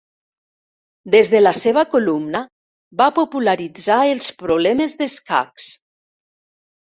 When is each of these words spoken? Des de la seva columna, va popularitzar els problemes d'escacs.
Des 1.15 1.27
de 1.33 1.41
la 1.41 1.51
seva 1.57 1.81
columna, 1.91 2.39
va 3.01 3.09
popularitzar 3.19 3.99
els 4.13 4.31
problemes 4.39 4.95
d'escacs. 5.03 5.69